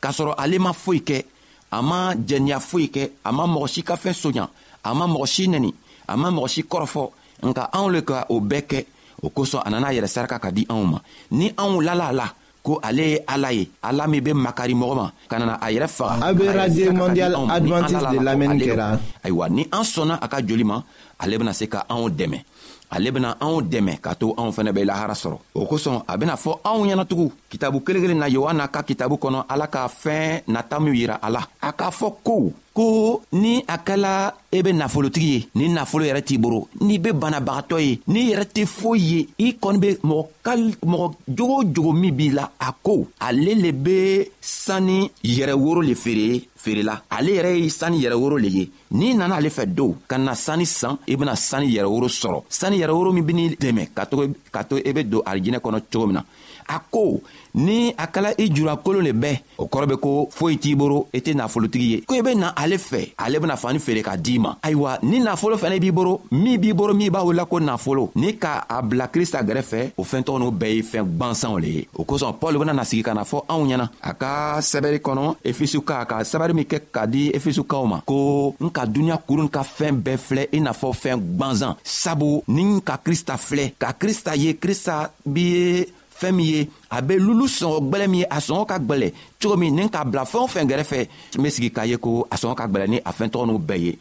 k'a 0.00 0.10
sɔrɔ 0.12 0.34
ale 0.38 0.58
ma 0.58 0.72
foyi 0.72 1.00
kɛ 1.00 1.24
a 1.70 1.82
ma 1.82 2.14
jɛniya 2.14 2.58
foyi 2.60 2.86
kɛ 2.94 3.10
a 3.24 3.30
ma 3.32 3.44
mɔgɔ 3.46 3.66
si 3.68 3.82
ka 3.82 3.96
fɛn 3.96 4.14
soɲa 4.14 4.48
a 4.84 4.94
ma 4.94 5.06
mɔgɔ 5.06 5.26
si 5.26 5.46
nɛni 5.48 5.74
a 6.08 6.16
ma 6.16 6.28
mɔgɔ 6.30 6.48
si 6.48 6.62
kɔrɔfɔ 6.62 7.04
nka 7.44 7.70
anw 7.72 7.88
le 7.92 8.00
ka 8.02 8.26
o 8.30 8.40
bɛɛ 8.40 8.62
kɛ 8.66 8.86
o 9.22 9.28
kosɔn 9.30 9.62
a 9.66 9.70
nana 9.70 9.88
a 9.88 9.92
yɛrɛ 9.94 10.06
saraka 10.08 10.38
ka 10.38 10.50
di 10.50 10.64
anw 10.68 10.84
ma 10.84 11.00
ni 11.30 11.50
anw 11.56 11.80
lala 11.82 12.06
a 12.06 12.12
la 12.12 12.30
ko 12.62 12.80
ale 12.82 13.02
ye 13.12 13.18
ala 13.26 13.50
ye 13.52 13.70
ala 13.82 14.06
min 14.08 14.20
be 14.22 14.32
makari 14.32 14.74
mɔgɔ 14.74 14.94
ma 14.96 15.12
ka 15.28 15.38
nana 15.38 15.54
a 15.60 15.66
yɛrɛ 15.70 15.88
faga 15.88 16.26
a 16.26 16.32
be 16.34 16.46
radio 16.48 16.90
mondial 16.92 17.32
advantiste 17.50 18.10
de 18.12 18.18
lamɛnni 18.18 18.64
kɛra 18.66 18.98
ayiwa 19.24 19.48
ni 19.50 19.62
an 19.72 19.82
sɔnna 19.82 20.18
a 20.22 20.28
ka 20.28 20.40
joli 20.40 20.64
ma 20.64 20.82
ale 21.18 21.38
bena 21.38 21.52
se 21.54 21.66
ka 21.66 21.84
anw 21.90 22.10
dɛmɛ 22.10 22.38
ale 22.90 23.10
bena 23.12 23.30
anw 23.40 23.60
dɛmɛ 23.68 23.94
k'a 24.02 24.14
to 24.20 24.32
anw 24.40 24.50
fɛnɛ 24.56 24.72
bɛ 24.72 24.82
lahara 24.84 25.14
sɔrɔ 25.14 25.38
o 25.54 25.64
kosɔn 25.68 26.02
a 26.08 26.16
bena 26.18 26.36
fɔ 26.36 26.50
anw 26.64 26.82
ɲɛnatugun 26.86 27.30
kitabu 27.50 27.82
kelen 27.84 28.02
kelen 28.02 28.18
na 28.18 28.28
yohana 28.28 28.68
ka 28.72 28.82
kitabu 28.82 29.16
kɔnɔ 29.18 29.44
ala 29.48 29.66
ka 29.66 29.86
fɛɛn 29.88 30.42
nata 30.48 30.80
minw 30.80 30.94
yira 30.96 31.14
a 31.22 31.28
la 31.30 31.42
a 31.60 31.70
k'a 31.72 31.90
fɔ 31.90 32.08
ko 32.24 32.52
ko 32.78 33.22
ni 33.42 33.52
a 33.74 33.76
kɛla 33.86 34.12
e 34.52 34.60
be 34.62 34.70
nafolotigi 34.72 35.32
ye 35.34 35.44
ni 35.56 35.68
nafolo 35.68 36.04
yɛrɛ 36.06 36.22
t'i 36.22 36.38
boro 36.38 36.68
n'i 36.80 36.98
be 36.98 37.10
banabagatɔ 37.12 37.78
ye 37.82 37.98
n'i 38.06 38.22
yɛrɛ 38.30 38.44
tɛ 38.54 38.62
foyi 38.66 39.02
ye 39.12 39.20
i 39.46 39.56
kɔni 39.60 39.78
be 39.80 39.88
mɔgɔ 40.10 40.52
mɔgɔ 40.86 41.08
jogo 41.36 41.56
o 41.58 41.64
jogo 41.74 41.92
min 41.92 42.12
b'i 42.14 42.28
la 42.38 42.46
a 42.66 42.68
ko 42.82 43.08
ale 43.26 43.52
le 43.62 43.72
be 43.72 44.28
sanni 44.40 45.10
yɛrɛ 45.24 45.54
woro 45.58 45.80
le 45.82 45.94
feere 45.96 46.40
feerela 46.56 47.02
ale 47.10 47.30
yɛrɛ 47.36 47.50
ye 47.60 47.68
sanni 47.68 47.98
yɛrɛ 48.04 48.14
woro 48.14 48.36
le 48.40 48.46
ye 48.48 48.70
n'i 48.92 49.12
nana 49.14 49.34
ale 49.36 49.48
fɛ 49.50 49.66
dow 49.66 49.96
ka 50.06 50.16
na 50.16 50.34
sanni 50.36 50.64
san 50.64 50.98
i 51.08 51.16
bena 51.16 51.34
sanni 51.34 51.74
yɛrɛ 51.74 51.86
woro 51.90 52.06
sɔrɔ 52.06 52.44
sanni 52.48 52.78
yɛrɛ 52.78 52.92
woro 52.94 53.12
min 53.12 53.24
beni 53.24 53.48
dɛmɛ 53.56 53.88
ka 53.92 54.04
to 54.06 54.34
ka 54.52 54.62
to 54.62 54.76
i 54.76 54.82
e 54.88 54.92
be 54.92 55.02
don 55.02 55.22
arijinɛ 55.26 55.58
kɔnɔ 55.58 55.80
cogo 55.92 56.06
min 56.06 56.12
na 56.16 56.24
a 56.68 56.78
ko 56.92 57.20
ni 57.54 57.90
a 57.98 58.06
kɛla 58.06 58.34
i 58.38 58.48
jurakolon 58.54 59.02
le 59.02 59.12
bɛɛ 59.12 59.40
o 59.58 59.64
kɔrɔ 59.68 59.86
be 59.88 59.96
ko 59.98 60.28
foyi 60.30 60.58
t'i 60.60 60.74
boro 60.76 61.08
i 61.12 61.18
e 61.18 61.20
tɛ 61.20 61.34
nafolotigi 61.34 61.90
ye 61.92 62.00
ko 62.02 62.14
i 62.14 62.18
e 62.18 62.22
be 62.22 62.34
na 62.34 62.52
ale 62.56 62.67
ale 62.68 62.76
fɛ 62.76 63.00
ale 63.24 63.36
bena 63.42 63.56
fani 63.62 63.78
feere 63.86 64.02
k'a 64.06 64.16
d'i 64.24 64.38
ma 64.44 64.50
ayiwa 64.66 64.90
ni 65.10 65.16
nafolo 65.26 65.56
fɛnɛ 65.62 65.76
b'i 65.84 65.90
boro 65.98 66.12
min 66.42 66.56
b'i 66.62 66.72
boro 66.78 66.92
min 67.00 67.10
b'a 67.14 67.22
wela 67.26 67.44
ko 67.50 67.56
nafolo 67.68 68.04
ni 68.20 68.28
ka 68.42 68.52
a 68.76 68.76
bila 68.88 69.06
krista 69.14 69.40
gɛrɛfɛ 69.46 69.80
o 70.00 70.02
fɛntɔgɔ 70.10 70.36
n'u 70.40 70.50
bɛɛ 70.60 70.74
ye 70.76 70.82
fɛɛn 70.90 71.06
gwansanw 71.16 71.56
le 71.64 71.68
ye 71.76 71.82
o 72.00 72.02
kosɔn 72.08 72.36
pɔl 72.40 72.58
bena 72.60 72.72
nasigi 72.78 73.02
ka 73.08 73.12
na 73.14 73.24
fɔ 73.30 73.38
anw 73.52 73.62
ɲɛna 73.68 73.86
a 74.08 74.12
ka 74.20 74.30
sɛbɛri 74.70 74.98
kɔnɔ 75.06 75.24
efesuka 75.50 75.96
ka 76.10 76.16
sɛbɛri 76.30 76.52
min 76.58 76.64
kɛ 76.72 76.78
ka 76.94 77.02
di 77.06 77.22
efesukaw 77.36 77.84
ma 77.92 78.00
ko 78.10 78.18
n 78.60 78.68
ka 78.76 78.82
duniɲa 78.94 79.18
kurun 79.26 79.48
ka 79.48 79.62
fɛɛn 79.76 79.96
bɛɛ 80.04 80.18
filɛ 80.26 80.42
i 80.56 80.60
n'a 80.60 80.72
fɔ 80.80 80.88
fɛɛn 81.02 81.16
gwanzan 81.36 81.74
sabu 81.84 82.42
ni 82.48 82.62
ka 82.88 82.96
krista 83.04 83.34
filɛ 83.38 83.72
ka 83.78 83.90
krista 84.00 84.36
ye 84.36 84.50
krista 84.62 85.10
b' 85.24 85.38
ye 85.40 85.86
fɛn 86.18 86.34
min 86.34 86.46
ye 86.54 86.60
a 86.96 87.00
be 87.06 87.14
lulu 87.26 87.46
sɔngɔ 87.46 87.78
gwɛlɛ 87.90 88.06
min 88.10 88.20
ye 88.20 88.26
a 88.36 88.38
sɔngɔ 88.40 88.66
ka 88.66 88.76
gwɛlɛ 88.78 89.08
cogo 89.40 89.56
min 89.56 89.74
nin 89.76 89.88
k'a 89.88 90.04
bila 90.04 90.24
fɛn 90.24 90.40
o 90.42 90.46
fɛn 90.54 90.66
gɛrɛfɛ 90.70 91.00
n 91.38 91.42
be 91.42 91.48
sigi 91.50 91.70
k'a 91.70 91.86
ye 91.86 91.96
ko 91.96 92.26
a 92.30 92.36
sɔngɔ 92.36 92.54
ka 92.56 92.66
gwɛlɛ 92.66 92.86
ni 92.88 92.98
a 93.06 93.10
fɛn 93.12 93.30
tɔgɔ 93.32 93.44
n'u 93.46 93.58
bɛɛ 93.58 93.80
ye 93.84 93.92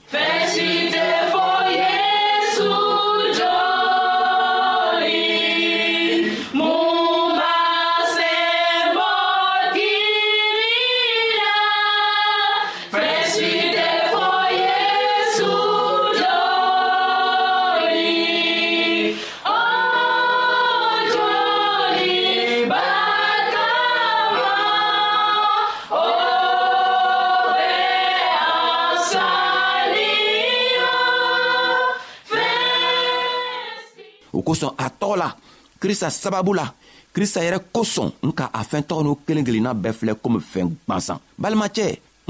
kosɔn 34.47 34.71
a 34.77 34.85
tɔgɔ 34.99 35.15
la 35.17 35.27
krista 35.81 36.09
sababu 36.09 36.53
la 36.55 36.65
krista 37.13 37.39
yɛrɛ 37.45 37.59
kosɔn 37.75 38.09
nka 38.27 38.49
a 38.53 38.61
fɛn 38.69 38.81
tɔgɔ 38.87 39.01
n'u 39.03 39.15
kelen 39.27 39.43
kelenna 39.47 39.71
bɛɛ 39.81 39.93
filɛ 39.97 40.13
komi 40.23 40.39
fɛn 40.53 40.67
gwansan 40.87 41.17
balimacɛ 41.41 41.85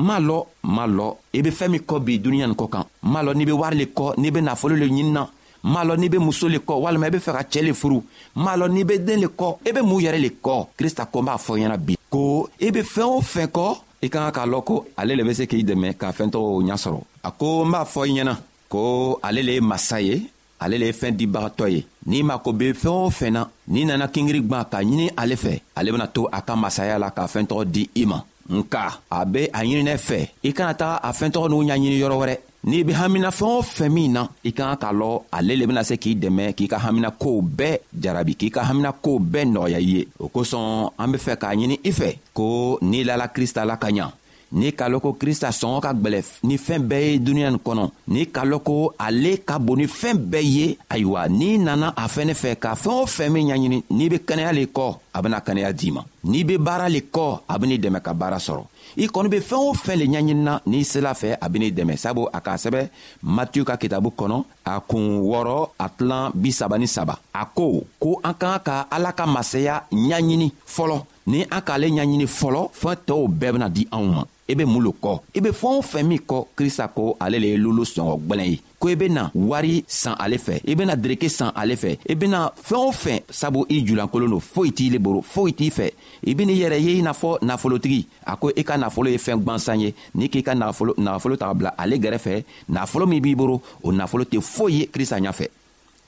m'a 0.05 0.17
lɔ 0.27 0.37
m'a 0.75 0.85
lɔ 0.97 1.05
i 1.37 1.41
be 1.45 1.51
fɛɛn 1.57 1.69
min 1.73 1.83
kɔ 1.89 1.95
bi 2.05 2.17
duniɲa 2.23 2.47
nin 2.47 2.55
kɔ 2.61 2.69
kan 2.73 2.85
m'a 3.11 3.21
lɔ 3.25 3.31
n'i 3.37 3.45
be 3.45 3.51
wari 3.61 3.75
le 3.81 3.85
kɔ 3.97 4.05
n'i 4.21 4.31
be 4.31 4.39
nafolo 4.41 4.75
le 4.79 4.85
ɲinina 4.87 5.21
m'a 5.63 5.83
lɔn 5.87 5.97
n'i 6.01 6.09
be 6.09 6.17
muso 6.17 6.47
le 6.47 6.59
kɔ 6.67 6.73
walima 6.83 7.05
i 7.07 7.11
be 7.11 7.17
fɛ 7.25 7.31
ka 7.35 7.43
cɛɛ 7.51 7.61
le 7.67 7.73
furu 7.73 8.01
m'a 8.35 8.57
lɔn 8.57 8.69
n'i 8.75 8.83
be 8.83 8.97
den 9.07 9.21
le 9.21 9.27
kɔ 9.29 9.57
i 9.67 9.71
be 9.71 9.81
mun 9.83 10.01
yɛrɛ 10.05 10.19
le 10.21 10.29
kɔ 10.43 10.67
krista 10.77 11.05
ko 11.11 11.19
n 11.19 11.25
b'a 11.25 11.37
fɔ 11.37 11.51
ɲɛna 11.59 11.77
bi 11.77 11.95
ko 12.09 12.49
i 12.59 12.71
be 12.71 12.81
fɛɛn 12.81 13.09
o 13.17 13.21
fɛn 13.21 13.47
kɔ 13.47 13.77
i 14.01 14.09
ka 14.09 14.31
ka 14.31 14.31
k'a 14.41 14.47
lɔn 14.49 14.63
ko 14.65 14.85
ale 14.97 15.13
le 15.15 15.23
be 15.23 15.33
se 15.33 15.43
k'i 15.45 15.63
dɛmɛ 15.63 15.93
k'a 15.99 16.11
fɛɛntɔgɔ 16.13 16.63
ɲa 16.67 16.77
sɔrɔ 16.83 16.99
a 17.23 17.29
ko 17.31 17.63
n 17.65 17.71
b'a 17.71 17.85
fɔ 17.85 18.01
i 18.09 18.13
ɲɛna 18.17 18.35
ko 18.69 19.19
ale 19.23 19.41
le 19.43 19.51
ye 19.57 19.61
masa 19.61 19.99
ye 20.03 20.29
ale 20.59 20.77
le 20.77 20.85
ye 20.87 20.91
fɛn 20.93 21.15
dibagatɔ 21.15 21.67
ye 21.69 21.83
n'i 22.07 22.23
mako 22.23 22.53
be 22.53 22.73
fɛɛn 22.73 22.93
o 22.93 23.09
fɛn 23.09 23.31
na 23.31 23.47
n'i 23.67 23.85
nana 23.85 24.07
kingiri 24.07 24.41
gwan 24.41 24.65
ka 24.71 24.79
ɲini 24.81 25.09
ale 25.17 25.35
fɛ 25.35 25.59
ale 25.75 25.91
bena 25.91 26.07
to 26.07 26.27
a 26.31 26.41
ka 26.41 26.55
masaya 26.55 26.99
la 26.99 27.09
ka 27.11 27.25
fɛɛntɔgɔ 27.27 27.65
di 27.71 27.89
i 27.95 28.05
ma 28.05 28.21
nka 28.49 28.93
a 29.11 29.25
be 29.25 29.43
a 29.51 29.59
ɲininɛ 29.63 29.97
fɛ 29.97 30.27
i 30.43 30.53
kana 30.53 30.73
taga 30.73 30.95
a 31.03 31.11
fɛɛntɔgɔ 31.11 31.49
n'u 31.49 31.61
ɲaɲini 31.63 31.97
yɔrɔ 31.99 32.17
wɛrɛ 32.21 32.37
n'i 32.63 32.83
be 32.83 32.91
hamina 32.93 33.29
fɛɛn 33.29 33.57
o 33.57 33.61
fɛn 33.61 33.89
min 33.91 34.11
na 34.13 34.27
i 34.43 34.51
ka 34.53 34.63
kan 34.75 34.75
k'a 34.77 34.93
lɔn 34.93 35.21
ale 35.31 35.55
le 35.55 35.67
bena 35.67 35.83
se 35.83 35.95
k'i 35.97 36.15
dɛmɛ 36.17 36.53
k'i 36.55 36.67
ka 36.67 36.77
haminakow 36.77 37.41
bɛɛ 37.41 37.79
jarabi 37.93 38.35
k'i 38.35 38.49
ka 38.51 38.61
haminakow 38.63 39.19
bɛɛ 39.19 39.45
nɔgɔya 39.53 39.75
i 39.79 39.83
ye 39.95 40.07
o 40.19 40.27
kosɔn 40.27 40.89
an 40.97 41.07
be 41.11 41.17
fɛ 41.17 41.35
k'a 41.37 41.53
ɲini 41.53 41.79
i 41.85 41.91
fɛ 41.91 42.17
ko 42.33 42.79
n'i 42.81 43.03
lala 43.05 43.27
krista 43.27 43.65
la 43.65 43.77
ka 43.77 43.87
ɲa 43.89 44.11
n'i 44.51 44.71
k'a 44.73 44.87
lɔn 44.89 45.01
ko 45.01 45.13
krista 45.19 45.49
sɔngɔ 45.51 45.79
ka 45.81 45.93
gwɛlɛ 45.93 46.21
ni 46.43 46.57
fɛɛn 46.57 46.87
bɛɛ 46.87 47.11
ye 47.11 47.19
duniɲa 47.19 47.49
nin 47.51 47.59
kɔnɔ 47.65 47.85
n'i 48.07 48.25
k'a 48.27 48.45
lɔn 48.45 48.63
ko 48.63 48.93
ale 48.97 49.37
ka 49.45 49.59
bon 49.59 49.75
ni 49.77 49.85
fɛɛn 49.85 50.17
bɛɛ 50.17 50.41
ye 50.43 50.77
ayiwa 50.89 51.27
n'i 51.27 51.57
nana 51.57 51.93
a 51.97 52.07
fɛnɛ 52.07 52.33
fɛ 52.33 52.55
ka 52.55 52.75
fɛɛn 52.75 53.01
o 53.01 53.05
fɛn 53.05 53.29
min 53.31 53.47
ɲaɲini 53.47 53.83
n'i 53.89 54.09
be 54.09 54.17
kɛnɛya 54.19 54.53
le 54.53 54.65
kɔ 54.67 54.95
a 55.13 55.21
bena 55.21 55.39
kɛnɛya 55.41 55.73
d'i 55.73 55.91
ma 55.91 56.03
n'i 56.23 56.43
be 56.45 56.57
baara 56.57 56.87
le 56.89 56.99
kɔ 57.01 57.39
a 57.47 57.57
ben'i 57.59 57.77
dɛmɛ 57.77 58.01
ka 58.01 58.13
baara 58.13 58.37
sɔrɔ 58.39 58.63
i 58.97 59.07
kɔni 59.07 59.29
be 59.29 59.39
fɛɛn 59.39 59.59
o 59.69 59.73
fɛn 59.73 59.97
le 59.99 60.05
ɲaɲinina 60.05 60.61
n'i 60.65 60.83
sela 60.85 61.13
fɛ 61.13 61.37
a 61.41 61.49
ben'i 61.49 61.71
dɛmɛ 61.71 61.97
sabu 61.97 62.25
a 62.33 62.39
k'a 62.39 62.55
sɛbɛ 62.55 62.89
matiyu 63.23 63.65
ka 63.65 63.75
kitabu 63.75 64.13
kɔnɔ 64.17 64.43
a 64.65 64.79
kuun 64.79 65.19
wɔrɔ 65.21 65.69
a 65.79 65.89
tilan 65.89 66.31
bisaba 66.33 66.77
ni 66.79 66.87
saba 66.87 67.19
a 67.33 67.45
ko 67.53 67.83
ko 67.99 68.21
an 68.23 68.33
k'an 68.39 68.59
ka 68.63 68.87
ala 68.91 69.11
ka 69.11 69.25
masaya 69.25 69.81
ɲaɲini 69.91 70.51
fɔlɔ 70.65 71.03
ni 71.27 71.43
an 71.51 71.61
k'ale 71.65 71.89
ɲaɲini 71.91 72.25
fɔlɔ 72.27 72.69
fɛɛn 72.71 72.97
tɔɔw 73.05 73.27
bɛɛ 73.27 73.51
bena 73.53 73.69
di 73.69 73.85
anw 73.91 74.05
ma 74.15 74.23
i 74.49 74.53
e 74.53 74.55
be 74.55 74.65
mun 74.65 74.83
lo 74.83 74.93
kɔ 75.01 75.19
i 75.35 75.41
be 75.41 75.49
fɛɛn 75.49 75.77
o 75.77 75.81
fɛn 75.81 76.03
min 76.07 76.19
kɔ 76.19 76.45
krista 76.55 76.87
ko 76.87 77.15
ale 77.19 77.39
le 77.39 77.47
ye 77.49 77.57
lolo 77.57 77.83
sɔngɔ 77.83 78.15
gwɛlɛn 78.27 78.49
ye 78.49 78.57
ko 78.79 78.89
i 78.89 78.95
bena 78.95 79.31
wari 79.35 79.83
san 79.87 80.15
ale 80.17 80.37
fɛ 80.39 80.59
i 80.65 80.75
bena 80.75 80.95
dereke 80.95 81.29
san 81.29 81.51
ale 81.55 81.75
fɛ 81.75 81.97
i 82.09 82.15
bena 82.15 82.49
fɛɛn 82.63 82.77
o 82.87 82.91
fɛn 82.91 83.19
sabu 83.29 83.65
i 83.69 83.81
julankolon 83.85 84.29
do 84.29 84.39
foyi 84.39 84.71
t'ile 84.71 84.99
boro 85.03 85.21
foyi 85.21 85.51
t'i 85.53 85.69
fɛ 85.69 85.89
i 86.25 86.33
ben'i 86.33 86.53
yɛrɛ 86.55 86.79
ye 86.79 86.95
i 86.99 87.01
n'a 87.01 87.11
fɔ 87.11 87.37
nafolotigi 87.41 88.05
a 88.25 88.37
ko 88.37 88.51
i 88.55 88.63
ka 88.63 88.77
nafolo 88.77 89.09
ye 89.11 89.17
fɛɛn 89.17 89.43
gwansan 89.43 89.81
ye 89.83 89.91
n'i 90.15 90.29
k'i 90.29 90.43
ka 90.43 90.55
nafolo 90.55 91.35
taga 91.35 91.53
bila 91.53 91.73
ale 91.77 91.97
gɛrɛfɛ 91.99 92.43
nafolo 92.71 93.05
min 93.07 93.19
b'i 93.21 93.35
boro 93.35 93.61
o 93.83 93.91
nafolo 93.91 94.23
tɛ 94.23 94.39
foyi 94.41 94.75
ye 94.79 94.87
krista 94.87 95.19
ɲafɛ 95.19 95.49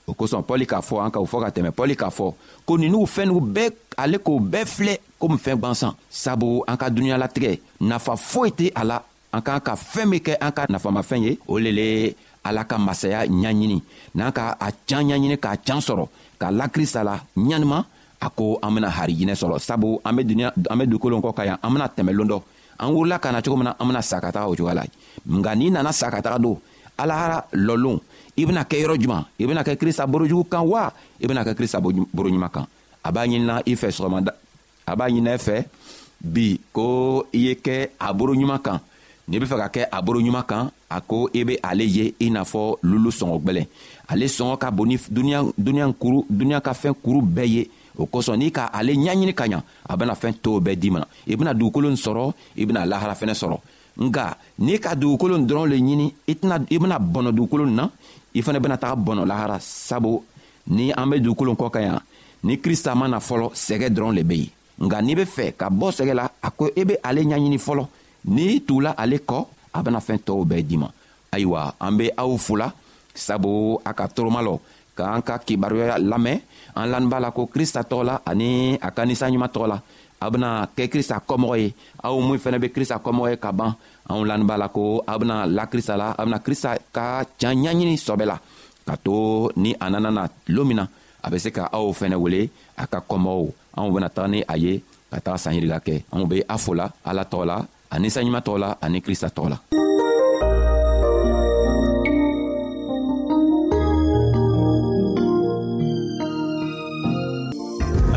o 0.08 0.14
kosɔn 0.14 0.46
pɔli 0.48 0.66
k'a 0.66 0.80
fɔ 0.82 1.04
an 1.06 1.12
ka 1.12 1.20
o 1.20 1.26
fɔ 1.28 1.44
ka 1.44 1.50
tɛmɛ 1.52 1.72
pɔli 1.76 1.96
k'a 1.96 2.10
fɔ 2.10 2.34
ko 2.66 2.78
ninu 2.78 3.04
fɛn 3.06 3.28
nugu 3.28 3.52
bɛɛ 3.54 3.72
ale 3.98 4.18
k'o 4.20 4.40
bɛɛ 4.40 4.66
filɛ 4.66 4.98
komi 5.20 5.38
fɛɛn 5.38 5.60
gwansan 5.60 5.94
sabu 6.10 6.64
an 6.68 6.78
ka 6.78 6.88
dunuɲalatigɛ 6.90 7.60
nafa 7.82 8.16
foyi 8.16 8.52
tɛ 8.52 8.72
a 8.74 8.84
la 8.84 8.98
an 9.34 9.42
k'an 9.42 9.60
ka 9.60 9.76
fɛɛn 9.76 10.06
min 10.10 10.20
kɛ 10.20 10.36
an 10.42 10.52
ka 10.52 10.66
nafamafɛn 10.70 11.24
ye 11.24 11.38
o 11.48 11.60
le 11.60 11.72
le 11.72 12.16
ala 12.44 12.64
ka 12.64 12.78
masaya 12.78 13.26
ɲaɲini 13.28 13.82
n'an 14.16 14.32
ka 14.32 14.56
a 14.60 14.72
can 14.88 15.04
ɲaɲini 15.04 15.38
k'a 15.38 15.58
can 15.66 15.80
sɔrɔ 15.80 16.08
k'a 16.40 16.52
lakrista 16.52 17.04
la 17.04 17.20
ɲanima 17.38 17.86
a 18.22 18.30
ko 18.30 18.60
an 18.64 18.72
bena 18.74 18.88
harijinɛ 18.90 19.36
sɔrɔ 19.36 19.60
sabu 19.60 20.00
an 20.06 20.14
be 20.16 20.24
duniɲa 20.24 20.54
an 20.70 20.78
be 20.80 20.86
dugukolon 20.86 21.20
kɔ 21.22 21.36
ka 21.36 21.44
yan 21.46 21.58
an 21.62 21.70
bena 21.74 21.88
tɛmɛ 21.90 22.12
loon 22.16 22.28
dɔ 22.30 22.42
an 22.80 22.92
wurila 22.94 23.20
ka 23.20 23.32
na 23.32 23.42
cogo 23.42 23.58
min 23.58 23.66
na 23.66 23.76
an 23.80 23.86
bena 23.88 24.02
sa 24.02 24.20
ka 24.22 24.32
taga 24.32 24.48
o 24.48 24.56
cogoya 24.56 24.74
la 24.74 24.84
nka 25.28 25.56
n'i 25.56 25.70
nana 25.70 25.92
sa 25.94 26.10
ka 26.10 26.22
taga 26.22 26.40
don 26.42 26.58
ala 26.98 27.44
lɔlon 27.54 28.00
i 28.38 28.46
bena 28.46 28.64
kɛ 28.64 28.86
yɔrɔ 28.86 28.98
juman 29.02 29.26
i 29.38 29.46
bena 29.46 29.64
kɛ 29.64 29.76
krista 29.76 30.08
borojugu 30.08 30.46
kan 30.50 30.62
wa 30.66 30.90
i 31.22 31.28
bena 31.28 31.44
kɛ 31.44 31.54
krista 31.56 31.82
boroɲuman 31.82 32.50
kan 32.52 32.66
a 33.04 33.12
b'a 33.12 33.28
ɲinina 33.28 33.62
i 33.68 33.76
fɛ 33.76 33.92
sɔgɔmada 33.92 34.32
a 34.90 34.96
b'a 34.98 35.08
ɲinɛ 35.14 35.32
e 35.36 35.38
fɛ 35.38 35.56
bi 36.34 36.60
ko 36.76 37.24
i 37.34 37.38
ye 37.46 37.54
kɛ 37.66 37.78
a 38.00 38.14
boro 38.14 38.34
ɲuman 38.36 38.60
kan 38.60 38.80
n'i 39.30 39.38
be 39.40 39.46
fɛ 39.46 39.58
ka 39.62 39.68
kɛ 39.76 39.82
a 39.92 40.02
boro 40.02 40.20
ɲuman 40.22 40.44
kan 40.46 40.72
a 40.90 41.02
ko 41.02 41.30
i 41.34 41.44
be 41.46 41.56
ale 41.64 41.82
ye 41.86 42.14
i 42.20 42.30
n'a 42.30 42.42
fɔ 42.44 42.76
lulu 42.84 43.10
sɔngɔ 43.14 43.36
gwɛlɛn 43.46 43.66
ale 44.10 44.26
sɔngɔ 44.26 44.58
ka 44.58 44.72
bon 44.72 44.86
ni 44.90 44.98
duniɲa 45.66 45.94
kuru 46.02 46.20
duniɲa 46.30 46.62
ka 46.62 46.74
fɛn 46.74 46.94
kuru 47.04 47.22
bɛɛ 47.22 47.46
ye 47.48 47.64
o 47.98 48.06
kosɔn 48.08 48.38
n'i 48.38 48.52
ka 48.52 48.64
ale 48.74 48.92
ɲaɲini 48.94 49.34
ka 49.34 49.46
ɲa 49.48 49.62
a 49.90 49.98
bena 49.98 50.14
fɛn 50.14 50.34
tow 50.44 50.60
bɛɛ 50.60 50.76
di 50.76 50.90
mana 50.90 51.08
i 51.28 51.36
bena 51.36 51.54
dugukolo 51.54 51.90
n 51.90 51.96
sɔrɔ 51.96 52.34
i 52.58 52.66
bena 52.66 52.84
lahara 52.86 53.14
fɛnɛ 53.16 53.34
sɔrɔ 53.38 53.58
nga 54.00 54.26
n'i 54.60 54.78
ka 54.80 54.96
dugukolo 54.96 55.38
n 55.38 55.46
dɔrɔn 55.48 55.70
le 55.70 55.78
ɲini 55.78 56.08
i 56.28 56.78
bena 56.80 56.98
bɔnɔ 57.00 57.32
dugukolo 57.32 57.66
n 57.70 57.76
na 57.76 57.86
i 58.34 58.42
fɛnɛ 58.42 58.60
bena 58.60 58.78
taga 58.78 58.96
bɔnɔ 58.98 59.24
lahara 59.26 59.58
sabu 59.62 60.20
ni 60.68 60.92
an 60.92 61.08
be 61.10 61.20
dugukolo 61.22 61.54
kɔ 61.56 61.70
ka 61.72 61.80
ɲa 61.80 62.02
ni 62.44 62.58
krista 62.58 62.94
ma 62.98 63.08
na 63.08 63.20
fɔlɔ 63.20 63.54
sɛgɛ 63.54 63.90
dɔrɔn 63.94 64.16
le 64.18 64.24
be 64.24 64.36
yen 64.40 64.50
nka 64.84 64.98
n'i 65.04 65.14
be 65.20 65.26
fɛ 65.36 65.46
ka 65.60 65.68
bɔ 65.80 65.88
sɛgɛ 65.98 66.14
e 66.16 66.18
la 66.20 66.26
a 66.48 66.48
ko 66.58 66.64
i 66.80 66.84
be 66.90 66.96
ale 67.08 67.22
ɲaɲini 67.30 67.60
fɔlɔ 67.66 67.84
n'i 68.36 68.60
tugula 68.68 68.92
ale 69.02 69.18
kɔ 69.30 69.38
a 69.78 69.80
bena 69.84 70.00
fɛɛn 70.06 70.22
tɔɔw 70.26 70.44
bɛɛ 70.50 70.62
di 70.70 70.76
ma 70.82 70.88
ayiwa 71.34 71.60
an 71.86 71.94
be 71.98 72.06
aw 72.22 72.32
fola 72.46 72.68
sabu 73.26 73.52
a 73.90 73.92
ka 73.98 74.06
toroma 74.16 74.42
lɔ 74.48 74.54
k'an 74.98 75.22
ka 75.28 75.36
kibaruya 75.46 75.98
lamɛn 76.12 76.38
an 76.80 76.88
laninb'a 76.92 77.18
la 77.26 77.30
ko 77.36 77.42
krista 77.54 77.82
tɔgɔ 77.90 78.04
la 78.10 78.16
ani 78.30 78.50
a 78.88 78.90
ka 78.96 79.02
ninsanɲuman 79.08 79.50
tɔgɔ 79.54 79.68
la 79.72 79.78
a 80.24 80.26
bena 80.32 80.50
kɛ 80.76 80.84
krista 80.94 81.16
kɔmɔgɔ 81.28 81.56
ye 81.62 81.68
aw 82.08 82.16
min 82.28 82.40
fɛnɛ 82.44 82.58
be 82.64 82.68
krista 82.76 82.96
kɔmɔgɔ 83.04 83.28
ye 83.32 83.38
ka 83.44 83.52
ban 83.52 83.72
anw 84.10 84.24
laninb'a 84.30 84.56
la 84.64 84.68
ko 84.76 85.04
a 85.12 85.14
bena 85.20 85.36
la 85.58 85.64
krista 85.72 85.94
la 86.02 86.08
a 86.20 86.22
bena 86.26 86.40
krista 86.46 86.70
ka 86.96 87.06
can 87.40 87.56
ɲaɲini 87.64 87.96
sɔbɛ 88.06 88.26
la 88.32 88.38
ka 88.88 88.94
to 89.06 89.14
ni 89.64 89.72
a 89.84 89.86
nana 89.92 90.10
na 90.18 90.24
loon 90.56 90.68
min 90.70 90.78
na 90.80 90.86
a 91.24 91.28
bɛ 91.30 91.38
se 91.40 91.50
ka 91.52 91.68
aw 91.72 91.88
fɛnɛ 91.92 92.16
wele 92.20 92.42
a 92.80 92.84
ka 92.88 93.00
kɔnbaw 93.10 93.44
anw 93.78 93.90
bena 93.94 94.10
taga 94.10 94.28
ni 94.32 94.40
a 94.48 94.56
ye 94.58 94.74
ka 95.12 95.18
taga 95.22 95.38
sanyirika 95.44 95.80
kɛ 95.86 95.96
anw 96.14 96.26
be 96.30 96.44
a 96.48 96.58
fola 96.58 96.86
ala 97.04 97.24
tɔgɔ 97.32 97.46
la 97.46 97.58
ani 97.92 98.08
sanɲuman 98.10 98.44
tɔgɔ 98.46 98.58
la 98.64 98.70
ani 98.82 99.00
krista 99.04 99.28
tɔgɔ 99.28 99.50
la 99.52 99.58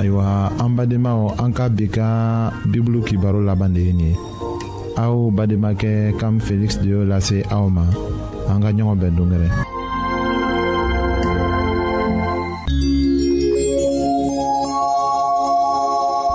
ayiwa 0.01 0.53
an 0.63 0.71
badenmaw 0.79 1.21
an 1.43 1.51
ka 1.53 1.67
bi 1.69 1.87
ka 1.91 2.07
bibulu 2.71 3.01
kibaro 3.07 3.41
laban 3.43 3.75
de 3.75 3.81
ye 3.81 3.93
nin 3.93 4.07
ye 4.11 4.17
aw 5.03 5.31
bademakɛ 5.37 6.15
kam 6.21 6.39
feliksi 6.39 6.79
de 6.83 6.89
y'o 6.95 7.03
lase 7.05 7.37
aw 7.51 7.67
ma 7.69 7.83
an 8.51 8.63
ka 8.63 8.71
ɲɔgɔn 8.71 8.95
bɛn 9.01 9.15
dongɛrɛ 9.19 9.49